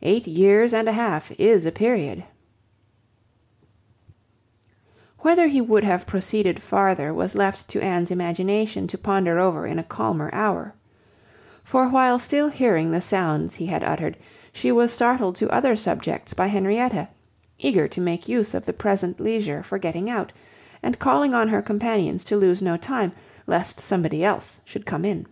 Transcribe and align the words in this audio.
Eight 0.00 0.26
years 0.26 0.72
and 0.72 0.88
a 0.88 0.92
half 0.92 1.30
is 1.38 1.66
a 1.66 1.70
period." 1.70 2.24
Whether 5.18 5.46
he 5.48 5.60
would 5.60 5.84
have 5.84 6.06
proceeded 6.06 6.62
farther 6.62 7.12
was 7.12 7.34
left 7.34 7.68
to 7.68 7.82
Anne's 7.82 8.10
imagination 8.10 8.86
to 8.86 8.96
ponder 8.96 9.38
over 9.38 9.66
in 9.66 9.78
a 9.78 9.82
calmer 9.84 10.30
hour; 10.32 10.72
for 11.62 11.86
while 11.90 12.18
still 12.18 12.48
hearing 12.48 12.92
the 12.92 13.02
sounds 13.02 13.56
he 13.56 13.66
had 13.66 13.84
uttered, 13.84 14.16
she 14.54 14.72
was 14.72 14.90
startled 14.90 15.36
to 15.36 15.50
other 15.50 15.76
subjects 15.76 16.32
by 16.32 16.46
Henrietta, 16.46 17.10
eager 17.58 17.86
to 17.86 18.00
make 18.00 18.26
use 18.26 18.54
of 18.54 18.64
the 18.64 18.72
present 18.72 19.20
leisure 19.20 19.62
for 19.62 19.76
getting 19.76 20.08
out, 20.08 20.32
and 20.82 20.98
calling 20.98 21.34
on 21.34 21.48
her 21.48 21.60
companions 21.60 22.24
to 22.24 22.38
lose 22.38 22.62
no 22.62 22.78
time, 22.78 23.12
lest 23.46 23.80
somebody 23.80 24.24
else 24.24 24.62
should 24.64 24.86
come 24.86 25.04
in. 25.04 25.26